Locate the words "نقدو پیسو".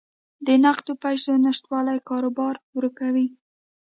0.63-1.31